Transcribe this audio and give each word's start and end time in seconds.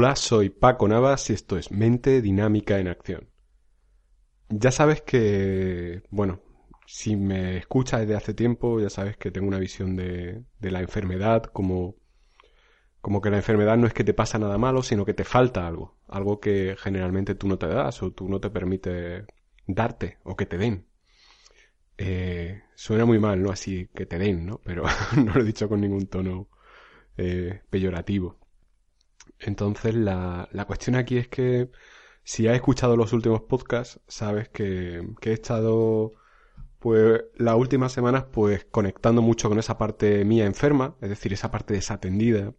Hola, 0.00 0.14
soy 0.14 0.48
Paco 0.48 0.86
Navas 0.86 1.28
y 1.28 1.32
esto 1.32 1.58
es 1.58 1.72
Mente 1.72 2.22
Dinámica 2.22 2.78
en 2.78 2.86
Acción. 2.86 3.28
Ya 4.48 4.70
sabes 4.70 5.02
que, 5.02 6.04
bueno, 6.10 6.40
si 6.86 7.16
me 7.16 7.56
escuchas 7.56 8.02
desde 8.02 8.14
hace 8.14 8.32
tiempo, 8.32 8.78
ya 8.78 8.90
sabes 8.90 9.16
que 9.16 9.32
tengo 9.32 9.48
una 9.48 9.58
visión 9.58 9.96
de, 9.96 10.44
la 10.60 10.78
enfermedad 10.78 11.42
como, 11.42 11.96
como 13.00 13.20
que 13.20 13.30
la 13.30 13.38
enfermedad 13.38 13.76
no 13.76 13.88
es 13.88 13.92
que 13.92 14.04
te 14.04 14.14
pasa 14.14 14.38
nada 14.38 14.56
malo, 14.56 14.84
sino 14.84 15.04
que 15.04 15.14
te 15.14 15.24
falta 15.24 15.66
algo, 15.66 15.98
algo 16.06 16.38
que 16.38 16.76
generalmente 16.78 17.34
tú 17.34 17.48
no 17.48 17.58
te 17.58 17.66
das 17.66 18.00
o 18.00 18.12
tú 18.12 18.28
no 18.28 18.38
te 18.38 18.50
permites 18.50 19.24
darte 19.66 20.18
o 20.22 20.36
que 20.36 20.46
te 20.46 20.58
den. 20.58 20.86
Eh, 21.96 22.62
suena 22.76 23.04
muy 23.04 23.18
mal, 23.18 23.42
¿no? 23.42 23.50
Así 23.50 23.88
que 23.92 24.06
te 24.06 24.16
den, 24.20 24.46
¿no? 24.46 24.60
Pero 24.62 24.84
no 25.16 25.34
lo 25.34 25.40
he 25.40 25.44
dicho 25.44 25.68
con 25.68 25.80
ningún 25.80 26.06
tono 26.06 26.48
eh, 27.16 27.62
peyorativo. 27.68 28.38
Entonces 29.38 29.94
la, 29.94 30.48
la 30.52 30.64
cuestión 30.66 30.96
aquí 30.96 31.18
es 31.18 31.28
que 31.28 31.70
si 32.24 32.46
has 32.48 32.56
escuchado 32.56 32.96
los 32.96 33.12
últimos 33.12 33.42
podcasts, 33.42 34.00
sabes 34.06 34.48
que, 34.48 35.02
que 35.20 35.30
he 35.30 35.32
estado 35.32 36.12
pues 36.78 37.22
las 37.36 37.56
últimas 37.56 37.92
semanas 37.92 38.24
pues 38.32 38.64
conectando 38.66 39.22
mucho 39.22 39.48
con 39.48 39.58
esa 39.58 39.78
parte 39.78 40.24
mía 40.24 40.46
enferma, 40.46 40.96
es 41.00 41.08
decir, 41.08 41.32
esa 41.32 41.50
parte 41.50 41.74
desatendida 41.74 42.54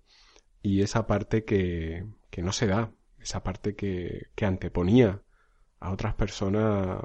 y 0.61 0.81
esa 0.81 1.07
parte 1.07 1.45
que, 1.45 2.05
que 2.29 2.41
no 2.41 2.51
se 2.51 2.67
da, 2.67 2.91
esa 3.19 3.43
parte 3.43 3.75
que, 3.75 4.27
que 4.35 4.45
anteponía 4.45 5.21
a 5.79 5.91
otras 5.91 6.15
personas 6.15 7.01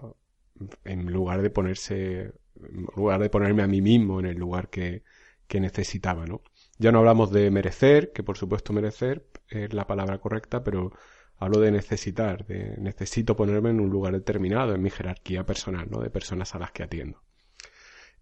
en 0.84 1.12
lugar 1.12 1.42
de 1.42 1.50
ponerse, 1.50 2.32
en 2.56 2.86
lugar 2.96 3.20
de 3.20 3.30
ponerme 3.30 3.62
a 3.62 3.66
mí 3.66 3.80
mismo 3.80 4.20
en 4.20 4.26
el 4.26 4.36
lugar 4.38 4.70
que, 4.70 5.04
que 5.46 5.60
necesitaba, 5.60 6.26
¿no? 6.26 6.42
Ya 6.78 6.92
no 6.92 6.98
hablamos 7.00 7.30
de 7.30 7.50
merecer, 7.50 8.12
que 8.12 8.22
por 8.22 8.36
supuesto 8.36 8.72
merecer 8.72 9.26
es 9.48 9.72
la 9.72 9.86
palabra 9.86 10.18
correcta, 10.18 10.62
pero 10.64 10.92
hablo 11.36 11.60
de 11.60 11.70
necesitar, 11.72 12.46
de 12.46 12.76
necesito 12.78 13.36
ponerme 13.36 13.70
en 13.70 13.80
un 13.80 13.90
lugar 13.90 14.12
determinado 14.12 14.74
en 14.74 14.82
mi 14.82 14.90
jerarquía 14.90 15.44
personal, 15.46 15.88
¿no? 15.90 16.00
De 16.00 16.10
personas 16.10 16.54
a 16.54 16.58
las 16.58 16.72
que 16.72 16.82
atiendo. 16.82 17.22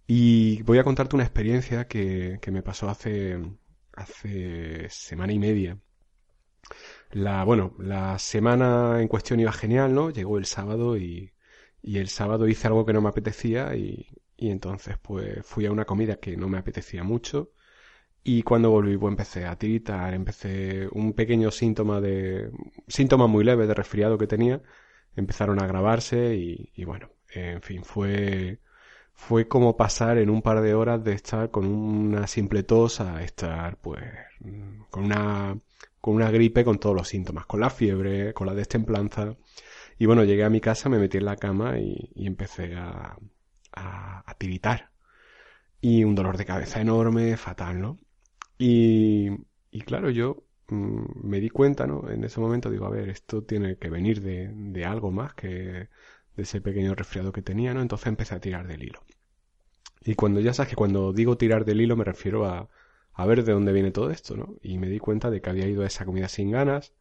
Y 0.06 0.62
voy 0.62 0.78
a 0.78 0.84
contarte 0.84 1.16
una 1.16 1.24
experiencia 1.24 1.86
que, 1.88 2.38
que 2.42 2.50
me 2.50 2.62
pasó 2.62 2.88
hace, 2.88 3.38
hace 3.94 4.88
semana 4.90 5.32
y 5.32 5.38
media. 5.38 5.78
La, 7.10 7.44
bueno, 7.44 7.74
la 7.78 8.18
semana 8.18 9.00
en 9.00 9.08
cuestión 9.08 9.40
iba 9.40 9.52
genial, 9.52 9.94
¿no? 9.94 10.10
Llegó 10.10 10.38
el 10.38 10.46
sábado 10.46 10.96
y, 10.96 11.32
y 11.82 11.98
el 11.98 12.08
sábado 12.08 12.48
hice 12.48 12.66
algo 12.68 12.86
que 12.86 12.92
no 12.92 13.00
me 13.02 13.08
apetecía 13.10 13.74
y, 13.76 14.06
y 14.36 14.50
entonces 14.50 14.96
pues 15.02 15.44
fui 15.44 15.66
a 15.66 15.72
una 15.72 15.84
comida 15.84 16.16
que 16.16 16.36
no 16.36 16.48
me 16.48 16.58
apetecía 16.58 17.04
mucho 17.04 17.52
y 18.24 18.42
cuando 18.42 18.70
volví, 18.70 18.96
pues 18.96 19.10
empecé 19.12 19.46
a 19.46 19.56
tiritar, 19.58 20.14
empecé 20.14 20.88
un 20.92 21.12
pequeño 21.14 21.50
síntoma 21.50 22.00
de, 22.00 22.50
síntomas 22.88 23.28
muy 23.28 23.44
leves 23.44 23.68
de 23.68 23.74
resfriado 23.74 24.18
que 24.18 24.26
tenía, 24.28 24.62
empezaron 25.16 25.60
a 25.62 25.66
grabarse 25.66 26.36
y, 26.36 26.70
y 26.74 26.84
bueno, 26.84 27.10
en 27.34 27.62
fin, 27.62 27.84
fue, 27.84 28.60
fue 29.14 29.48
como 29.48 29.76
pasar 29.76 30.18
en 30.18 30.30
un 30.30 30.42
par 30.42 30.60
de 30.62 30.74
horas 30.74 31.02
de 31.04 31.12
estar 31.14 31.50
con 31.50 31.66
una 31.66 32.26
simple 32.26 32.62
tos 32.62 33.00
a 33.00 33.22
estar, 33.24 33.78
pues, 33.80 34.02
con 34.90 35.04
una, 35.04 35.58
con 36.00 36.14
una 36.14 36.30
gripe 36.30 36.64
con 36.64 36.78
todos 36.78 36.96
los 36.96 37.08
síntomas, 37.08 37.46
con 37.46 37.60
la 37.60 37.70
fiebre, 37.70 38.34
con 38.34 38.46
la 38.46 38.54
destemplanza. 38.54 39.36
Y 39.98 40.06
bueno, 40.06 40.24
llegué 40.24 40.44
a 40.44 40.50
mi 40.50 40.60
casa, 40.60 40.88
me 40.88 40.98
metí 40.98 41.18
en 41.18 41.24
la 41.26 41.36
cama 41.36 41.78
y, 41.78 42.10
y 42.14 42.26
empecé 42.26 42.74
a, 42.76 43.16
a, 43.72 44.30
a 44.30 44.34
tiritar. 44.36 44.90
Y 45.80 46.04
un 46.04 46.14
dolor 46.14 46.36
de 46.38 46.46
cabeza 46.46 46.80
enorme, 46.80 47.36
fatal, 47.36 47.80
¿no? 47.80 47.98
Y, 48.64 49.80
claro, 49.86 50.10
yo 50.10 50.44
mm, 50.68 51.26
me 51.26 51.40
di 51.40 51.50
cuenta, 51.50 51.86
¿no? 51.86 52.08
En 52.08 52.22
ese 52.22 52.38
momento 52.40 52.70
digo, 52.70 52.86
a 52.86 52.90
ver, 52.90 53.08
esto 53.08 53.42
tiene 53.42 53.76
que 53.76 53.90
venir 53.90 54.20
de, 54.22 54.50
de 54.54 54.84
algo 54.84 55.10
más 55.10 55.34
que 55.34 55.48
de 55.48 56.42
ese 56.42 56.60
pequeño 56.60 56.94
resfriado 56.94 57.32
que 57.32 57.42
tenía, 57.42 57.74
¿no? 57.74 57.82
Entonces 57.82 58.06
empecé 58.06 58.36
a 58.36 58.40
tirar 58.40 58.68
del 58.68 58.84
hilo. 58.84 59.04
Y 60.04 60.14
cuando 60.14 60.40
ya 60.40 60.54
sabes 60.54 60.70
que 60.70 60.76
cuando 60.76 61.12
digo 61.12 61.36
tirar 61.36 61.64
del 61.64 61.80
hilo 61.80 61.96
me 61.96 62.04
refiero 62.04 62.46
a, 62.46 62.68
a 63.14 63.26
ver 63.26 63.44
de 63.44 63.52
dónde 63.52 63.72
viene 63.72 63.90
todo 63.90 64.10
esto, 64.10 64.36
¿no? 64.36 64.56
Y 64.62 64.78
me 64.78 64.88
di 64.88 64.98
cuenta 65.00 65.30
de 65.30 65.40
que 65.40 65.50
había 65.50 65.66
ido 65.66 65.82
a 65.82 65.86
esa 65.86 66.04
comida 66.04 66.28
sin 66.28 66.52
ganas, 66.52 66.94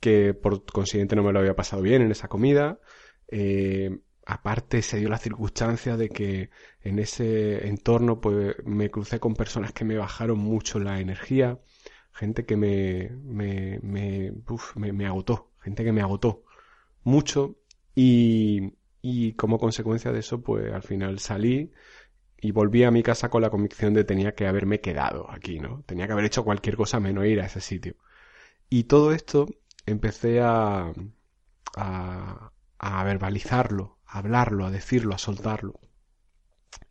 que 0.00 0.34
por 0.34 0.64
consiguiente 0.64 1.16
no 1.16 1.22
me 1.22 1.32
lo 1.32 1.40
había 1.40 1.56
pasado 1.56 1.82
bien 1.82 2.02
en 2.02 2.12
esa 2.12 2.28
comida, 2.28 2.80
eh, 3.28 3.98
aparte 4.26 4.82
se 4.82 4.98
dio 4.98 5.08
la 5.08 5.18
circunstancia 5.18 5.96
de 5.96 6.08
que 6.08 6.50
en 6.80 6.98
ese 6.98 7.66
entorno 7.68 8.20
pues 8.20 8.56
me 8.64 8.90
crucé 8.90 9.20
con 9.20 9.34
personas 9.34 9.72
que 9.72 9.84
me 9.84 9.96
bajaron 9.96 10.38
mucho 10.38 10.78
la 10.78 11.00
energía, 11.00 11.60
gente 12.12 12.46
que 12.46 12.56
me, 12.56 13.10
me, 13.22 13.80
me, 13.82 15.06
agotó, 15.06 15.52
gente 15.60 15.84
que 15.84 15.92
me 15.92 16.00
agotó 16.00 16.44
mucho 17.02 17.56
y, 17.94 18.74
y 19.02 19.32
como 19.34 19.58
consecuencia 19.58 20.12
de 20.12 20.20
eso 20.20 20.42
pues 20.42 20.72
al 20.72 20.82
final 20.82 21.18
salí 21.18 21.72
y 22.40 22.52
volví 22.52 22.84
a 22.84 22.90
mi 22.90 23.02
casa 23.02 23.30
con 23.30 23.42
la 23.42 23.50
convicción 23.50 23.94
de 23.94 24.04
tenía 24.04 24.34
que 24.34 24.46
haberme 24.46 24.80
quedado 24.80 25.30
aquí, 25.30 25.60
¿no? 25.60 25.82
Tenía 25.86 26.06
que 26.06 26.12
haber 26.12 26.26
hecho 26.26 26.44
cualquier 26.44 26.76
cosa 26.76 27.00
menos 27.00 27.24
ir 27.26 27.40
a 27.40 27.46
ese 27.46 27.60
sitio. 27.60 27.96
Y 28.68 28.84
todo 28.84 29.12
esto 29.12 29.46
empecé 29.86 30.40
a, 30.42 30.92
a 31.76 33.04
verbalizarlo, 33.04 33.98
hablarlo, 34.14 34.64
a 34.64 34.70
decirlo, 34.70 35.14
a 35.14 35.18
soltarlo. 35.18 35.80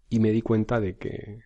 Y 0.10 0.20
me 0.20 0.32
di 0.32 0.42
cuenta 0.42 0.80
de 0.80 0.98
que, 0.98 1.44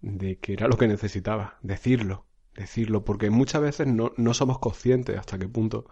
de 0.00 0.38
que 0.38 0.54
era 0.54 0.68
lo 0.68 0.78
que 0.78 0.88
necesitaba, 0.88 1.58
decirlo, 1.62 2.26
decirlo, 2.54 3.04
porque 3.04 3.30
muchas 3.30 3.62
veces 3.62 3.86
no, 3.88 4.12
no 4.16 4.32
somos 4.32 4.58
conscientes 4.58 5.18
hasta 5.18 5.38
qué 5.38 5.48
punto 5.48 5.86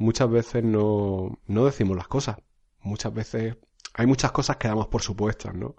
muchas 0.00 0.30
veces 0.30 0.64
no, 0.64 1.40
no 1.46 1.64
decimos 1.66 1.96
las 1.96 2.08
cosas. 2.08 2.38
Muchas 2.80 3.12
veces 3.12 3.56
hay 3.94 4.06
muchas 4.06 4.32
cosas 4.32 4.56
que 4.56 4.68
damos 4.68 4.88
por 4.88 5.02
supuestas, 5.02 5.54
¿no? 5.54 5.76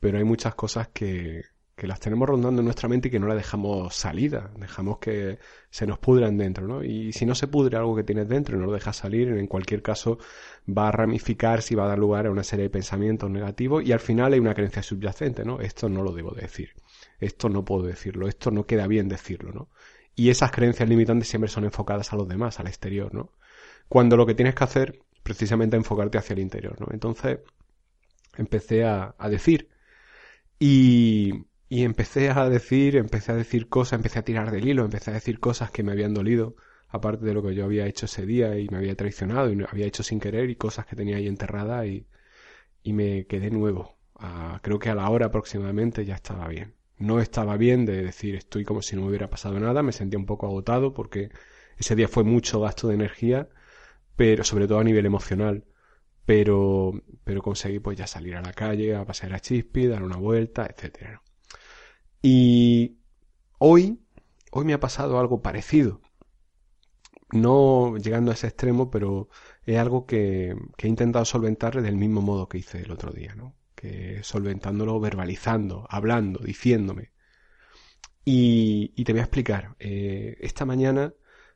Pero 0.00 0.18
hay 0.18 0.24
muchas 0.24 0.54
cosas 0.54 0.88
que, 0.88 1.44
que 1.76 1.86
las 1.86 2.00
tenemos 2.00 2.26
rondando 2.26 2.62
en 2.62 2.64
nuestra 2.64 2.88
mente 2.88 3.08
y 3.08 3.10
que 3.10 3.18
no 3.18 3.26
las 3.26 3.36
dejamos 3.36 3.94
salida, 3.94 4.50
dejamos 4.58 4.98
que 4.98 5.38
se 5.68 5.86
nos 5.86 5.98
pudran 5.98 6.38
dentro, 6.38 6.66
¿no? 6.66 6.82
Y 6.82 7.12
si 7.12 7.26
no 7.26 7.34
se 7.34 7.48
pudre 7.48 7.76
algo 7.76 7.94
que 7.94 8.02
tienes 8.02 8.26
dentro 8.28 8.56
y 8.56 8.58
no 8.58 8.64
lo 8.64 8.72
dejas 8.72 8.96
salir, 8.96 9.28
en 9.28 9.46
cualquier 9.46 9.82
caso 9.82 10.18
va 10.66 10.88
a 10.88 10.92
ramificarse 10.92 11.74
y 11.74 11.76
va 11.76 11.84
a 11.84 11.88
dar 11.88 11.98
lugar 11.98 12.26
a 12.26 12.30
una 12.30 12.44
serie 12.44 12.64
de 12.64 12.70
pensamientos 12.70 13.30
negativos 13.30 13.84
y 13.84 13.92
al 13.92 14.00
final 14.00 14.32
hay 14.32 14.40
una 14.40 14.54
creencia 14.54 14.82
subyacente, 14.82 15.44
¿no? 15.44 15.60
Esto 15.60 15.90
no 15.90 16.02
lo 16.02 16.12
debo 16.12 16.30
decir, 16.30 16.70
esto 17.20 17.50
no 17.50 17.62
puedo 17.62 17.82
decirlo, 17.82 18.26
esto 18.26 18.50
no 18.50 18.64
queda 18.64 18.86
bien 18.86 19.08
decirlo, 19.08 19.52
¿no? 19.52 19.68
Y 20.14 20.30
esas 20.30 20.52
creencias 20.52 20.88
limitantes 20.88 21.28
siempre 21.28 21.50
son 21.50 21.64
enfocadas 21.64 22.10
a 22.10 22.16
los 22.16 22.26
demás, 22.26 22.58
al 22.58 22.68
exterior, 22.68 23.12
¿no? 23.12 23.32
Cuando 23.86 24.16
lo 24.16 24.24
que 24.24 24.34
tienes 24.34 24.54
que 24.54 24.64
hacer 24.64 24.98
precisamente 25.22 25.76
es 25.76 25.80
enfocarte 25.80 26.16
hacia 26.16 26.32
el 26.32 26.40
interior, 26.40 26.80
¿no? 26.80 26.86
Entonces 26.90 27.40
empecé 28.38 28.84
a, 28.84 29.14
a 29.18 29.28
decir 29.28 29.68
y, 30.58 31.44
y 31.68 31.84
empecé 31.84 32.30
a 32.30 32.48
decir, 32.48 32.96
empecé 32.96 33.32
a 33.32 33.36
decir 33.36 33.68
cosas, 33.68 33.94
empecé 33.94 34.18
a 34.20 34.24
tirar 34.24 34.50
del 34.50 34.68
hilo, 34.68 34.84
empecé 34.84 35.10
a 35.10 35.14
decir 35.14 35.40
cosas 35.40 35.70
que 35.70 35.82
me 35.82 35.92
habían 35.92 36.14
dolido, 36.14 36.56
aparte 36.88 37.24
de 37.24 37.34
lo 37.34 37.42
que 37.42 37.54
yo 37.54 37.64
había 37.64 37.86
hecho 37.86 38.06
ese 38.06 38.24
día 38.26 38.58
y 38.58 38.68
me 38.68 38.78
había 38.78 38.94
traicionado 38.96 39.52
y 39.52 39.64
había 39.68 39.86
hecho 39.86 40.02
sin 40.02 40.20
querer 40.20 40.50
y 40.50 40.56
cosas 40.56 40.86
que 40.86 40.96
tenía 40.96 41.16
ahí 41.16 41.26
enterradas 41.26 41.86
y, 41.86 42.06
y 42.82 42.92
me 42.92 43.26
quedé 43.26 43.50
nuevo. 43.50 43.96
Creo 44.62 44.78
que 44.78 44.88
a 44.90 44.94
la 44.94 45.10
hora 45.10 45.26
aproximadamente 45.26 46.04
ya 46.04 46.14
estaba 46.14 46.48
bien. 46.48 46.74
No 46.98 47.20
estaba 47.20 47.56
bien 47.56 47.84
de 47.84 48.02
decir 48.02 48.36
estoy 48.36 48.64
como 48.64 48.80
si 48.82 48.96
no 48.96 49.02
me 49.02 49.08
hubiera 49.08 49.28
pasado 49.28 49.58
nada, 49.60 49.82
me 49.82 49.92
sentía 49.92 50.18
un 50.18 50.26
poco 50.26 50.46
agotado 50.46 50.94
porque 50.94 51.30
ese 51.76 51.94
día 51.96 52.08
fue 52.08 52.24
mucho 52.24 52.60
gasto 52.60 52.88
de 52.88 52.94
energía, 52.94 53.48
pero 54.16 54.44
sobre 54.44 54.66
todo 54.68 54.78
a 54.78 54.84
nivel 54.84 55.06
emocional. 55.06 55.64
Pero, 56.24 56.92
pero 57.24 57.42
conseguí 57.42 57.78
pues 57.80 57.98
ya 57.98 58.06
salir 58.06 58.36
a 58.36 58.42
la 58.42 58.52
calle, 58.52 58.96
a 58.96 59.04
pasear 59.04 59.34
a 59.34 59.40
Chispi, 59.40 59.86
dar 59.86 60.02
una 60.02 60.16
vuelta, 60.16 60.66
etcétera. 60.66 61.22
Y 62.22 62.98
hoy, 63.58 64.00
hoy 64.50 64.64
me 64.64 64.74
ha 64.74 64.80
pasado 64.80 65.18
algo 65.18 65.42
parecido. 65.42 66.00
No 67.32 67.96
llegando 67.98 68.30
a 68.30 68.34
ese 68.34 68.46
extremo, 68.46 68.90
pero 68.90 69.28
es 69.64 69.78
algo 69.78 70.06
que, 70.06 70.56
he 70.78 70.88
intentado 70.88 71.24
solventar 71.24 71.80
del 71.82 71.96
mismo 71.96 72.20
modo 72.22 72.48
que 72.48 72.58
hice 72.58 72.80
el 72.82 72.92
otro 72.92 73.12
día, 73.12 73.34
¿no? 73.34 73.54
Que 73.74 74.22
solventándolo, 74.22 75.00
verbalizando, 75.00 75.86
hablando, 75.90 76.40
diciéndome. 76.40 77.12
Y, 78.24 78.92
y 78.96 79.04
te 79.04 79.12
voy 79.12 79.20
a 79.20 79.24
explicar. 79.24 79.76
Eh, 79.78 80.36
esta 80.40 80.64
mañana 80.64 81.14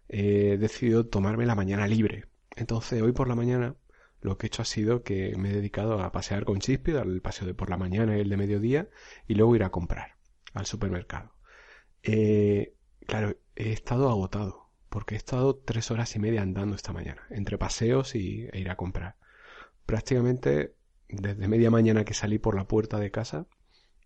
he 0.08 0.56
decidido 0.58 1.06
tomarme 1.06 1.46
la 1.46 1.54
mañana 1.54 1.86
libre. 1.86 2.26
Entonces 2.56 3.02
hoy 3.02 3.12
por 3.12 3.28
la 3.28 3.34
mañana 3.36 3.76
lo 4.20 4.38
que 4.38 4.46
he 4.46 4.48
hecho 4.48 4.62
ha 4.62 4.64
sido 4.66 5.02
que 5.02 5.36
me 5.36 5.50
he 5.50 5.54
dedicado 5.54 6.02
a 6.02 6.12
pasear 6.12 6.44
con 6.44 6.60
Chispi, 6.60 6.92
al 6.92 7.20
paseo 7.22 7.46
de 7.46 7.54
por 7.54 7.70
la 7.70 7.76
mañana 7.78 8.16
y 8.16 8.20
el 8.20 8.28
de 8.28 8.36
mediodía, 8.36 8.88
y 9.26 9.34
luego 9.34 9.56
ir 9.56 9.64
a 9.64 9.70
comprar 9.70 10.19
al 10.54 10.66
supermercado. 10.66 11.32
Eh, 12.02 12.74
claro, 13.06 13.36
he 13.56 13.72
estado 13.72 14.08
agotado, 14.08 14.70
porque 14.88 15.14
he 15.14 15.18
estado 15.18 15.56
tres 15.56 15.90
horas 15.90 16.14
y 16.16 16.18
media 16.18 16.42
andando 16.42 16.76
esta 16.76 16.92
mañana, 16.92 17.22
entre 17.30 17.58
paseos 17.58 18.14
y, 18.14 18.48
e 18.52 18.60
ir 18.60 18.70
a 18.70 18.76
comprar. 18.76 19.16
Prácticamente 19.86 20.74
desde 21.08 21.48
media 21.48 21.70
mañana 21.70 22.04
que 22.04 22.14
salí 22.14 22.38
por 22.38 22.56
la 22.56 22.66
puerta 22.66 22.98
de 22.98 23.10
casa, 23.10 23.46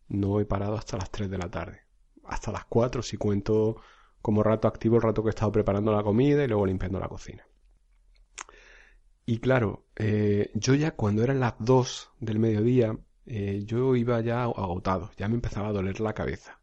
no 0.09 0.41
he 0.41 0.45
parado 0.45 0.77
hasta 0.77 0.97
las 0.97 1.11
3 1.11 1.31
de 1.31 1.39
la 1.39 1.51
tarde. 1.51 1.81
Hasta 2.25 2.53
las 2.53 2.65
4 2.67 3.03
si 3.03 3.17
cuento 3.17 3.77
como 4.23 4.43
rato 4.43 4.69
activo 4.69 4.97
el 4.97 5.03
rato 5.03 5.23
que 5.23 5.29
he 5.29 5.31
estado 5.31 5.53
preparando 5.53 5.93
la 5.93 6.03
comida 6.03 6.45
y 6.45 6.49
luego 6.49 6.67
limpiando 6.67 6.99
la 6.99 7.09
cocina. 7.09 7.47
Y 9.27 9.39
claro, 9.39 9.87
eh, 9.97 10.51
yo 10.55 10.75
ya 10.75 10.93
cuando 10.93 11.23
eran 11.23 11.41
las 11.41 11.55
2 11.59 12.13
del 12.21 12.39
mediodía, 12.39 12.97
eh, 13.27 13.63
yo 13.65 13.97
iba 13.97 14.21
ya 14.21 14.45
agotado, 14.45 15.11
ya 15.17 15.29
me 15.29 15.35
empezaba 15.37 15.69
a 15.69 15.73
doler 15.73 16.01
la 16.01 16.15
cabeza. 16.15 16.61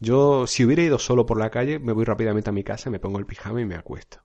Yo, 0.00 0.46
si 0.46 0.64
hubiera 0.64 0.82
ido 0.82 0.98
solo 0.98 1.26
por 1.26 1.38
la 1.38 1.50
calle, 1.50 1.78
me 1.78 1.92
voy 1.92 2.04
rápidamente 2.04 2.50
a 2.50 2.52
mi 2.52 2.64
casa, 2.64 2.90
me 2.90 2.98
pongo 3.00 3.18
el 3.18 3.26
pijama 3.26 3.60
y 3.60 3.64
me 3.64 3.76
acuesto. 3.76 4.24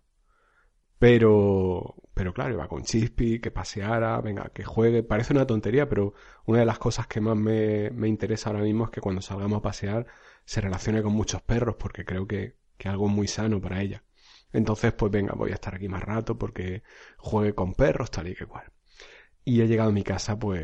Pero, 0.99 1.95
pero 2.13 2.33
claro, 2.33 2.53
iba 2.53 2.67
con 2.67 2.83
Chispi, 2.83 3.39
que 3.39 3.51
paseara, 3.51 4.19
venga, 4.21 4.49
que 4.53 4.63
juegue. 4.65 5.03
Parece 5.03 5.33
una 5.33 5.47
tontería, 5.47 5.87
pero 5.87 6.13
una 6.45 6.59
de 6.59 6.65
las 6.65 6.79
cosas 6.79 7.07
que 7.07 7.21
más 7.21 7.37
me, 7.37 7.89
me 7.91 8.09
interesa 8.09 8.49
ahora 8.49 8.63
mismo 8.63 8.85
es 8.85 8.91
que 8.91 8.99
cuando 9.01 9.21
salgamos 9.21 9.59
a 9.59 9.61
pasear 9.61 10.05
se 10.43 10.61
relacione 10.61 11.01
con 11.01 11.13
muchos 11.13 11.41
perros, 11.41 11.75
porque 11.79 12.03
creo 12.03 12.27
que, 12.27 12.57
que 12.77 12.89
algo 12.89 13.07
muy 13.07 13.27
sano 13.27 13.61
para 13.61 13.81
ella. 13.81 14.03
Entonces, 14.51 14.93
pues 14.93 15.11
venga, 15.11 15.33
voy 15.35 15.51
a 15.51 15.55
estar 15.55 15.75
aquí 15.75 15.87
más 15.87 16.03
rato 16.03 16.37
porque 16.37 16.83
juegue 17.17 17.53
con 17.55 17.73
perros, 17.73 18.11
tal 18.11 18.27
y 18.27 18.35
que 18.35 18.45
cual. 18.45 18.71
Y 19.45 19.61
he 19.61 19.67
llegado 19.67 19.89
a 19.89 19.93
mi 19.93 20.03
casa, 20.03 20.37
pues, 20.37 20.63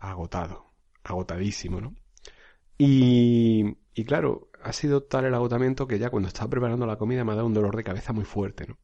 agotado, 0.00 0.72
agotadísimo, 1.04 1.80
¿no? 1.80 1.94
Y, 2.78 3.76
y 3.94 4.04
claro, 4.04 4.50
ha 4.62 4.72
sido 4.72 5.02
tal 5.04 5.26
el 5.26 5.34
agotamiento 5.34 5.86
que 5.86 5.98
ya 5.98 6.10
cuando 6.10 6.28
estaba 6.28 6.50
preparando 6.50 6.86
la 6.86 6.96
comida 6.98 7.24
me 7.24 7.32
ha 7.32 7.36
dado 7.36 7.46
un 7.46 7.54
dolor 7.54 7.76
de 7.76 7.84
cabeza 7.84 8.12
muy 8.12 8.24
fuerte, 8.24 8.66
¿no? 8.66 8.78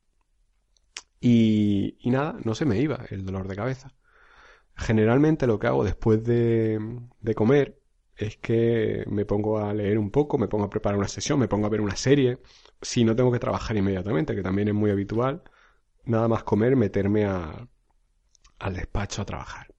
Y, 1.21 1.97
y 2.01 2.11
nada, 2.11 2.37
no 2.45 2.55
se 2.55 2.65
me 2.67 2.79
iba 2.81 3.05
el 3.11 3.25
dolor 3.25 3.49
de 3.49 3.57
cabeza. 3.57 3.95
Generalmente 4.77 5.47
lo 5.47 5.59
que 5.59 5.67
hago 5.69 5.85
después 5.85 6.25
de, 6.25 6.79
de 7.21 7.35
comer 7.35 7.81
es 8.17 8.37
que 8.39 9.05
me 9.09 9.25
pongo 9.27 9.59
a 9.59 9.75
leer 9.75 9.99
un 9.99 10.11
poco, 10.11 10.39
me 10.39 10.49
pongo 10.49 10.65
a 10.67 10.71
preparar 10.71 10.99
una 10.99 11.09
sesión, 11.09 11.39
me 11.39 11.49
pongo 11.49 11.67
a 11.67 11.71
ver 11.71 11.81
una 11.81 11.97
serie, 11.97 12.39
si 12.83 13.05
no 13.05 13.17
tengo 13.17 13.33
que 13.33 13.39
trabajar 13.39 13.77
inmediatamente, 13.77 14.35
que 14.35 14.43
también 14.43 14.69
es 14.69 14.75
muy 14.75 14.91
habitual, 14.91 15.43
nada 16.05 16.29
más 16.29 16.45
comer, 16.45 16.77
meterme 16.77 17.27
a, 17.27 17.69
al 18.59 18.75
despacho 18.75 19.23
a 19.23 19.27
trabajar. 19.27 19.76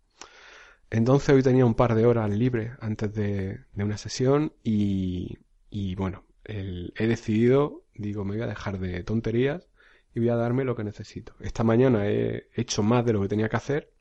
Entonces 0.90 1.30
hoy 1.30 1.44
tenía 1.44 1.66
un 1.66 1.76
par 1.76 1.96
de 1.96 2.06
horas 2.06 2.30
libres 2.30 2.72
antes 2.80 3.14
de, 3.14 3.60
de 3.74 3.84
una 3.84 3.98
sesión 3.98 4.54
y, 4.64 5.38
y 5.70 5.96
bueno, 5.96 6.24
he 6.48 7.08
decidido, 7.08 7.84
digo, 7.96 8.24
me 8.24 8.36
voy 8.36 8.44
a 8.44 8.48
dejar 8.48 8.80
de 8.80 9.04
tonterías 9.04 9.68
y 10.14 10.20
voy 10.20 10.30
a 10.30 10.36
darme 10.36 10.64
lo 10.64 10.76
que 10.76 10.84
necesito. 10.84 11.36
Esta 11.40 11.64
mañana 11.64 12.08
he 12.08 12.48
hecho 12.56 12.84
más 12.84 13.06
de 13.06 13.14
lo 13.14 13.22
que 13.22 13.28
tenía 13.28 13.50
que 13.50 13.58
hacer, 13.58 13.94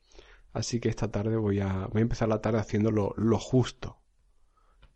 así 0.53 0.79
que 0.79 0.89
esta 0.89 1.11
tarde 1.11 1.35
voy 1.35 1.59
a, 1.59 1.87
voy 1.87 1.99
a 1.99 2.03
empezar 2.03 2.29
la 2.29 2.41
tarde 2.41 2.59
haciendo 2.59 2.91
lo, 2.91 3.37
justo. 3.37 3.99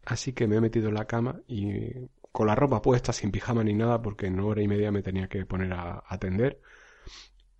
Así 0.05 0.33
que 0.33 0.47
me 0.47 0.55
he 0.55 0.61
metido 0.61 0.89
en 0.89 0.95
la 0.95 1.05
cama 1.05 1.41
y 1.47 1.91
con 2.31 2.47
la 2.47 2.55
ropa 2.55 2.81
puesta, 2.81 3.13
sin 3.13 3.31
pijama 3.31 3.63
ni 3.63 3.73
nada, 3.73 4.01
porque 4.01 4.27
en 4.27 4.39
hora 4.39 4.61
y 4.61 4.67
media 4.67 4.91
me 4.91 5.03
tenía 5.03 5.27
que 5.27 5.45
poner 5.45 5.73
a 5.73 6.03
atender, 6.07 6.59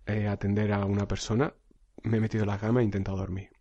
eh, 0.06 0.26
atender 0.26 0.72
a 0.72 0.84
una 0.86 1.06
persona. 1.06 1.54
Me 2.02 2.16
he 2.16 2.20
metido 2.20 2.44
en 2.44 2.48
la 2.48 2.58
cama 2.58 2.80
e 2.80 2.84
intentado 2.84 3.18
dormir. 3.18 3.51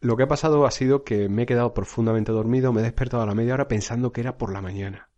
Lo 0.00 0.16
que 0.16 0.22
ha 0.22 0.28
pasado 0.28 0.66
ha 0.66 0.70
sido 0.70 1.04
que 1.04 1.28
me 1.28 1.42
he 1.42 1.46
quedado 1.46 1.74
profundamente 1.74 2.32
dormido, 2.32 2.72
me 2.72 2.80
he 2.80 2.84
despertado 2.84 3.22
a 3.22 3.26
la 3.26 3.34
media 3.34 3.54
hora 3.54 3.68
pensando 3.68 4.12
que 4.12 4.22
era 4.22 4.38
por 4.38 4.52
la 4.52 4.62
mañana. 4.62 5.10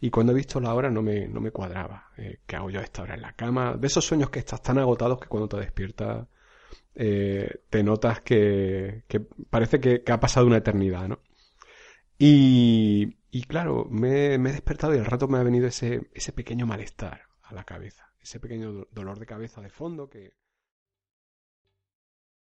Y 0.00 0.10
cuando 0.10 0.32
he 0.32 0.36
visto 0.36 0.60
la 0.60 0.74
hora 0.74 0.90
no 0.90 1.02
me, 1.02 1.28
no 1.28 1.40
me 1.40 1.50
cuadraba. 1.50 2.10
Eh, 2.16 2.40
¿Qué 2.46 2.56
hago 2.56 2.68
yo 2.70 2.80
a 2.80 2.82
esta 2.82 3.02
hora 3.02 3.14
en 3.14 3.22
la 3.22 3.32
cama? 3.32 3.76
De 3.76 3.86
esos 3.86 4.04
sueños 4.04 4.30
que 4.30 4.40
estás 4.40 4.60
tan 4.60 4.78
agotados 4.78 5.20
que 5.20 5.28
cuando 5.28 5.48
te 5.48 5.58
despiertas 5.58 6.26
eh, 6.94 7.62
te 7.70 7.82
notas 7.82 8.20
que, 8.20 9.04
que 9.08 9.20
parece 9.20 9.80
que, 9.80 10.02
ha 10.12 10.20
pasado 10.20 10.46
una 10.46 10.58
eternidad, 10.58 11.08
¿no? 11.08 11.20
Y, 12.18 13.16
y 13.30 13.44
claro, 13.44 13.86
me, 13.90 14.38
me, 14.38 14.50
he 14.50 14.52
despertado 14.52 14.94
y 14.94 14.98
al 14.98 15.06
rato 15.06 15.26
me 15.26 15.38
ha 15.38 15.42
venido 15.42 15.66
ese, 15.66 16.08
ese 16.12 16.32
pequeño 16.32 16.66
malestar 16.66 17.22
a 17.42 17.54
la 17.54 17.64
cabeza. 17.64 18.12
Ese 18.20 18.40
pequeño 18.40 18.86
dolor 18.92 19.18
de 19.18 19.26
cabeza 19.26 19.60
de 19.60 19.70
fondo 19.70 20.08
que... 20.08 20.32